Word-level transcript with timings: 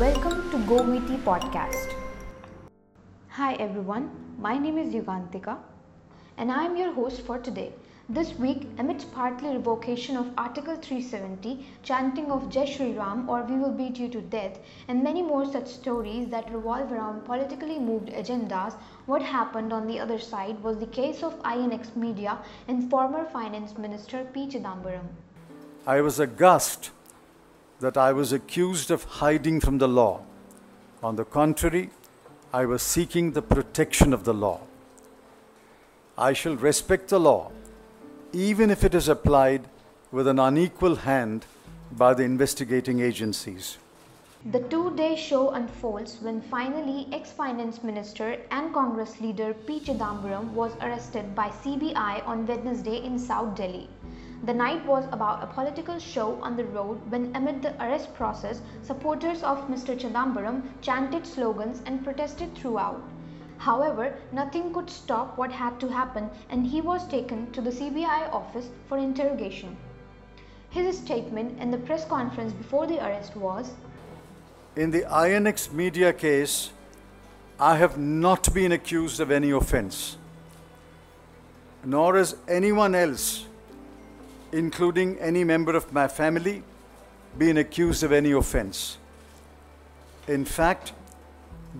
Welcome 0.00 0.50
to 0.50 0.58
GoVT 0.68 1.22
podcast. 1.24 1.94
Hi 3.30 3.54
everyone, 3.54 4.10
my 4.38 4.58
name 4.58 4.76
is 4.76 4.92
Yugantika 4.92 5.56
and 6.36 6.52
I 6.52 6.64
am 6.64 6.76
your 6.76 6.92
host 6.92 7.22
for 7.22 7.38
today. 7.38 7.72
This 8.10 8.34
week, 8.34 8.68
amidst 8.76 9.10
partly 9.14 9.48
revocation 9.48 10.18
of 10.18 10.30
Article 10.36 10.76
370, 10.76 11.66
chanting 11.82 12.30
of 12.30 12.50
Jai 12.50 12.66
Shri 12.66 12.92
Ram 12.92 13.30
or 13.30 13.44
we 13.44 13.56
will 13.56 13.72
beat 13.72 13.96
you 13.96 14.10
to 14.10 14.20
death, 14.20 14.58
and 14.88 15.02
many 15.02 15.22
more 15.22 15.50
such 15.50 15.66
stories 15.66 16.28
that 16.28 16.52
revolve 16.52 16.92
around 16.92 17.24
politically 17.24 17.78
moved 17.78 18.08
agendas, 18.08 18.74
what 19.06 19.22
happened 19.22 19.72
on 19.72 19.86
the 19.86 19.98
other 19.98 20.18
side 20.18 20.62
was 20.62 20.76
the 20.76 20.92
case 20.98 21.22
of 21.22 21.42
INX 21.42 21.96
Media 21.96 22.36
and 22.68 22.90
former 22.90 23.24
Finance 23.24 23.78
Minister 23.78 24.26
P. 24.34 24.46
Chidambaram. 24.46 25.08
I 25.86 26.02
was 26.02 26.20
aghast 26.20 26.90
that 27.80 27.96
I 27.96 28.12
was 28.12 28.32
accused 28.32 28.90
of 28.90 29.04
hiding 29.04 29.60
from 29.60 29.78
the 29.78 29.88
law. 29.88 30.22
On 31.02 31.16
the 31.16 31.24
contrary, 31.24 31.90
I 32.52 32.64
was 32.64 32.82
seeking 32.82 33.32
the 33.32 33.42
protection 33.42 34.12
of 34.12 34.24
the 34.24 34.34
law. 34.34 34.60
I 36.16 36.32
shall 36.32 36.56
respect 36.56 37.08
the 37.08 37.20
law 37.20 37.50
even 38.36 38.70
if 38.70 38.84
it 38.84 38.94
is 38.94 39.08
applied 39.08 39.62
with 40.12 40.28
an 40.28 40.38
unequal 40.38 40.96
hand 40.96 41.46
by 41.92 42.12
the 42.12 42.22
investigating 42.22 43.00
agencies. 43.00 43.78
The 44.52 44.60
two 44.60 44.94
day 44.94 45.16
show 45.16 45.50
unfolds 45.50 46.18
when 46.20 46.42
finally 46.42 47.08
ex 47.12 47.32
finance 47.32 47.82
minister 47.82 48.36
and 48.50 48.74
Congress 48.74 49.20
leader 49.22 49.54
P. 49.54 49.80
Chidambaram 49.80 50.50
was 50.52 50.76
arrested 50.82 51.34
by 51.34 51.48
CBI 51.48 52.26
on 52.26 52.46
Wednesday 52.46 53.02
in 53.02 53.18
South 53.18 53.54
Delhi. 53.56 53.88
The 54.44 54.54
night 54.54 54.84
was 54.84 55.06
about 55.12 55.42
a 55.42 55.46
political 55.46 55.98
show 55.98 56.38
on 56.42 56.56
the 56.56 56.64
road 56.64 57.00
when, 57.10 57.34
amid 57.34 57.62
the 57.62 57.74
arrest 57.82 58.14
process, 58.14 58.60
supporters 58.82 59.42
of 59.42 59.68
Mr. 59.68 59.98
Chidambaram 59.98 60.62
chanted 60.82 61.26
slogans 61.26 61.82
and 61.86 62.04
protested 62.04 62.54
throughout. 62.54 63.02
However, 63.58 64.14
nothing 64.32 64.72
could 64.74 64.90
stop 64.90 65.38
what 65.38 65.50
had 65.50 65.80
to 65.80 65.88
happen 65.88 66.28
and 66.50 66.66
he 66.66 66.80
was 66.80 67.08
taken 67.08 67.50
to 67.52 67.60
the 67.60 67.70
CBI 67.70 68.32
office 68.32 68.68
for 68.88 68.98
interrogation. 68.98 69.76
His 70.68 70.98
statement 70.98 71.58
in 71.58 71.70
the 71.70 71.78
press 71.78 72.04
conference 72.04 72.52
before 72.52 72.86
the 72.86 73.04
arrest 73.04 73.34
was 73.36 73.72
In 74.76 74.90
the 74.90 75.02
INX 75.02 75.72
media 75.72 76.12
case, 76.12 76.70
I 77.58 77.76
have 77.76 77.96
not 77.96 78.52
been 78.52 78.72
accused 78.72 79.18
of 79.20 79.30
any 79.30 79.50
offense, 79.50 80.18
nor 81.82 82.16
has 82.16 82.36
anyone 82.46 82.94
else, 82.94 83.46
including 84.52 85.18
any 85.18 85.44
member 85.44 85.74
of 85.74 85.92
my 85.92 86.08
family, 86.08 86.62
been 87.38 87.58
accused 87.58 88.02
of 88.02 88.12
any 88.12 88.32
offense. 88.32 88.98
In 90.28 90.44
fact, 90.44 90.92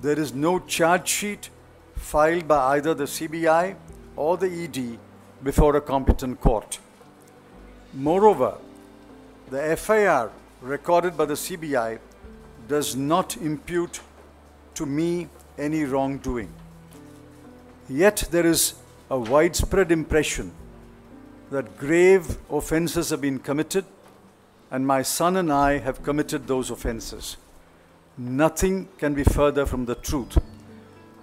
there 0.00 0.18
is 0.18 0.34
no 0.34 0.58
charge 0.58 1.08
sheet 1.08 1.50
filed 1.94 2.46
by 2.46 2.76
either 2.76 2.94
the 2.94 3.04
CBI 3.04 3.74
or 4.14 4.36
the 4.36 4.64
ED 4.64 4.98
before 5.42 5.76
a 5.76 5.80
competent 5.80 6.40
court. 6.40 6.78
Moreover, 7.94 8.58
the 9.50 9.76
FIR 9.76 10.30
recorded 10.60 11.16
by 11.16 11.24
the 11.24 11.34
CBI 11.34 11.98
does 12.68 12.96
not 12.96 13.36
impute 13.36 14.00
to 14.74 14.84
me 14.84 15.28
any 15.58 15.84
wrongdoing. 15.84 16.52
Yet 17.88 18.24
there 18.30 18.46
is 18.46 18.74
a 19.10 19.18
widespread 19.18 19.92
impression 19.92 20.52
that 21.50 21.78
grave 21.78 22.38
offenses 22.50 23.10
have 23.10 23.20
been 23.20 23.38
committed, 23.38 23.84
and 24.70 24.86
my 24.86 25.02
son 25.02 25.36
and 25.36 25.52
I 25.52 25.78
have 25.78 26.02
committed 26.02 26.46
those 26.46 26.70
offenses. 26.70 27.36
Nothing 28.18 28.88
can 28.98 29.14
be 29.14 29.24
further 29.24 29.66
from 29.66 29.84
the 29.84 29.94
truth. 29.94 30.38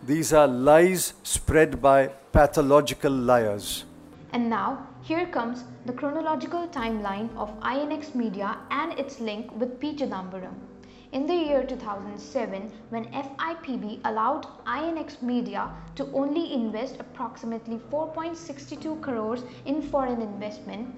These 0.06 0.34
are 0.34 0.48
lies 0.48 1.14
spread 1.24 1.82
by 1.82 2.08
pathological 2.32 3.12
liars. 3.12 3.86
And 4.32 4.50
now, 4.50 4.88
here 5.02 5.28
comes 5.28 5.64
the 5.86 5.94
chronological 5.94 6.68
timeline 6.68 7.36
of 7.36 7.50
INX 7.62 8.16
Media 8.16 8.58
and 8.72 8.98
its 9.00 9.20
link 9.20 9.54
with 9.60 9.80
P. 9.80 9.96
Chidambaram. 9.96 10.54
In 11.14 11.28
the 11.28 11.36
year 11.36 11.64
2007, 11.64 12.72
when 12.90 13.06
FIPB 13.14 14.00
allowed 14.04 14.48
INX 14.66 15.22
Media 15.22 15.70
to 15.94 16.12
only 16.12 16.52
invest 16.52 17.00
approximately 17.00 17.78
4.62 17.92 19.00
crores 19.00 19.44
in 19.66 19.84
foreign 19.84 20.24
investment, 20.24 20.96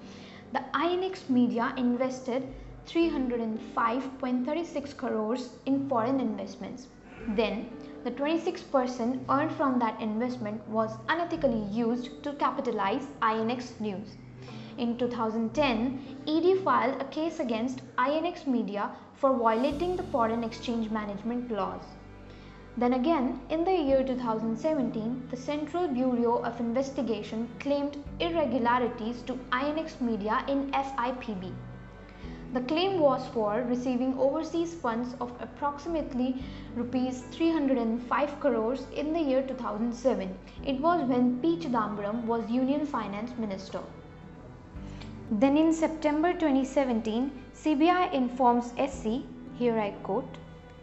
the 0.54 0.64
INX 0.74 1.30
Media 1.30 1.74
invested 1.76 2.48
305.36 2.88 4.96
crores 4.96 5.50
in 5.66 5.90
foreign 5.90 6.22
investments. 6.22 6.88
Then, 7.36 7.70
the 8.06 8.12
26% 8.12 9.20
earned 9.28 9.52
from 9.52 9.80
that 9.80 10.00
investment 10.00 10.66
was 10.70 10.96
unethically 11.10 11.76
used 11.76 12.24
to 12.24 12.32
capitalize 12.36 13.06
INX 13.22 13.78
News. 13.82 14.16
In 14.78 14.98
2010, 14.98 16.18
ED 16.28 16.60
filed 16.64 17.02
a 17.02 17.06
case 17.06 17.40
against 17.40 17.82
INX 17.98 18.46
Media 18.46 18.92
for 19.14 19.34
violating 19.34 19.96
the 19.96 20.04
foreign 20.04 20.44
exchange 20.44 20.92
management 20.92 21.50
laws. 21.50 21.82
Then 22.76 22.92
again, 22.92 23.40
in 23.50 23.64
the 23.64 23.72
year 23.72 24.04
2017, 24.04 25.28
the 25.32 25.38
Central 25.38 25.88
Bureau 25.88 26.40
of 26.44 26.60
Investigation 26.60 27.48
claimed 27.60 28.04
irregularities 28.20 29.22
to 29.22 29.40
INX 29.54 30.02
Media 30.02 30.44
in 30.50 30.70
FIPB. 30.72 31.54
The 32.52 32.62
claim 32.62 33.00
was 33.00 33.26
for 33.28 33.64
receiving 33.70 34.20
overseas 34.20 34.74
funds 34.74 35.16
of 35.22 35.32
approximately 35.40 36.44
rupees 36.76 37.24
305 37.32 38.40
crores 38.42 38.88
in 38.94 39.14
the 39.14 39.22
year 39.22 39.42
2007. 39.42 40.38
It 40.66 40.82
was 40.82 41.08
when 41.08 41.40
P. 41.40 41.56
Chidambaram 41.56 42.26
was 42.26 42.50
Union 42.52 42.86
Finance 42.86 43.32
Minister. 43.38 43.80
Then 45.32 45.58
in 45.58 45.74
September 45.74 46.34
2017, 46.34 47.32
CBI 47.56 48.14
informs 48.14 48.74
SC, 48.78 49.24
here 49.58 49.80
I 49.80 49.90
quote, 50.04 50.38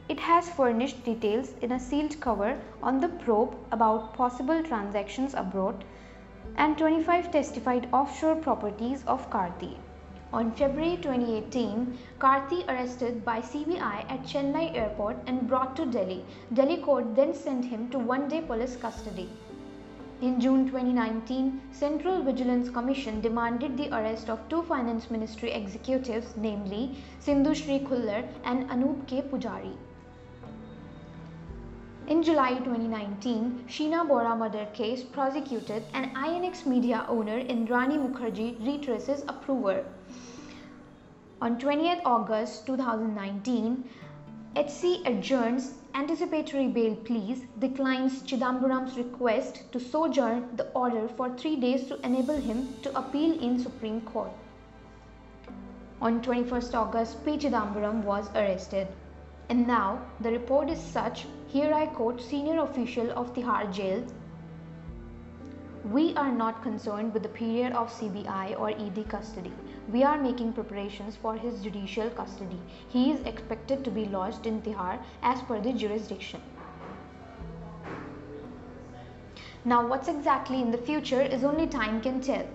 it 0.09 0.19
has 0.19 0.51
furnished 0.51 1.05
details 1.05 1.55
in 1.63 1.71
a 1.71 1.79
sealed 1.79 2.21
cover 2.21 2.59
on 2.83 2.99
the 2.99 3.09
probe 3.09 3.55
about 3.71 4.15
possible 4.15 4.61
transactions 4.65 5.35
abroad 5.35 5.85
and 6.57 6.77
25 6.77 7.31
testified 7.31 7.89
offshore 7.93 8.35
properties 8.35 9.05
of 9.07 9.31
Karti. 9.31 9.77
On 10.33 10.51
February 10.51 10.97
2018, 10.97 11.97
Karti 12.19 12.69
arrested 12.69 13.25
by 13.25 13.41
CBI 13.41 14.11
at 14.11 14.25
Chennai 14.25 14.75
airport 14.75 15.19
and 15.29 15.47
brought 15.47 15.77
to 15.77 15.87
Delhi. 15.87 16.25
Delhi 16.53 16.79
court 16.79 17.15
then 17.15 17.33
sent 17.33 17.67
him 17.67 17.89
to 17.91 17.99
one-day 18.01 18.41
police 18.41 18.75
custody. 18.75 19.31
In 20.23 20.39
June 20.41 20.67
2019, 20.67 21.61
Central 21.73 22.23
Vigilance 22.23 22.71
Commission 22.71 23.21
demanded 23.21 23.77
the 23.77 23.93
arrest 23.93 24.31
of 24.31 24.39
two 24.49 24.63
finance 24.63 25.11
ministry 25.11 25.51
executives 25.51 26.35
namely 26.37 26.97
Sindhushree 27.19 27.81
Khullar 27.85 28.29
and 28.45 28.71
Anup 28.71 29.09
K. 29.09 29.23
Pujari. 29.23 29.73
In 32.07 32.23
July 32.23 32.51
2019, 32.61 33.65
Sheena 33.67 34.07
Bora 34.07 34.37
murder 34.37 34.69
case 34.73 35.03
prosecuted 35.03 35.83
and 35.93 36.15
INX 36.15 36.67
media 36.67 37.05
owner 37.09 37.41
Indrani 37.41 37.99
Mukherjee 37.99 38.65
retraces 38.65 39.25
approver. 39.27 39.85
On 41.41 41.59
20th 41.59 42.01
August 42.05 42.65
2019, 42.67 43.83
HC 44.55 45.01
adjourns 45.07 45.79
anticipatory 45.95 46.69
bail 46.69 46.95
pleas, 46.95 47.47
declines 47.59 48.23
Chidambaram's 48.23 48.99
request 48.99 49.73
to 49.73 49.81
sojourn 49.81 50.55
the 50.57 50.71
order 50.73 51.09
for 51.09 51.35
three 51.39 51.57
days 51.57 51.87
to 51.87 51.99
enable 52.05 52.37
him 52.37 52.69
to 52.83 52.95
appeal 52.95 53.41
in 53.41 53.59
Supreme 53.59 54.03
Court. 54.03 54.31
On 56.03 56.21
21st 56.21 56.75
August, 56.75 57.25
P. 57.25 57.39
Chidambaram 57.39 58.05
was 58.05 58.29
arrested. 58.35 58.89
And 59.49 59.67
now, 59.67 60.03
the 60.21 60.31
report 60.31 60.69
is 60.69 60.79
such, 60.79 61.25
here 61.49 61.73
I 61.73 61.87
quote 61.87 62.21
senior 62.21 62.61
official 62.61 63.11
of 63.13 63.33
Tihar 63.33 63.73
jail, 63.73 64.05
we 65.85 66.15
are 66.15 66.31
not 66.31 66.63
concerned 66.63 67.13
with 67.13 67.25
the 67.25 67.29
period 67.29 67.73
of 67.73 67.93
CBI 67.93 68.59
or 68.59 68.71
ED 68.71 69.09
custody. 69.09 69.53
We 69.89 70.05
are 70.05 70.17
making 70.17 70.53
preparations 70.53 71.17
for 71.17 71.35
his 71.35 71.61
judicial 71.61 72.09
custody. 72.11 72.61
He 72.89 73.11
is 73.11 73.21
expected 73.27 73.85
to 73.85 73.91
be 73.91 74.05
lodged 74.05 74.47
in 74.47 74.63
Tihar 74.63 75.03
as 75.23 75.43
per 75.43 75.61
the 75.61 75.73
jurisdiction. 75.73 76.41
Now, 79.65 79.87
what's 79.87 80.09
exactly 80.09 80.61
in 80.61 80.71
the 80.71 80.79
future 80.79 81.23
is 81.23 81.43
only 81.43 81.67
time 81.67 82.01
can 82.01 82.21
tell. 82.21 82.47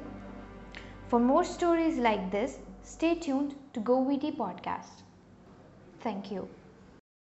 For 1.07 1.19
more 1.19 1.43
stories 1.43 1.97
like 1.97 2.31
this, 2.31 2.59
stay 2.83 3.15
tuned 3.15 3.55
to 3.73 3.81
GoVT 3.81 4.37
podcast. 4.37 5.03
Thank 6.01 6.31
you. 6.31 6.47